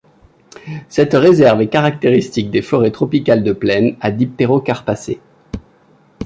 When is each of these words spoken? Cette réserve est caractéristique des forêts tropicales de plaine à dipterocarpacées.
Cette 0.89 1.13
réserve 1.13 1.61
est 1.61 1.67
caractéristique 1.67 2.49
des 2.49 2.63
forêts 2.63 2.89
tropicales 2.89 3.43
de 3.43 3.53
plaine 3.53 3.97
à 4.01 4.09
dipterocarpacées. 4.09 5.21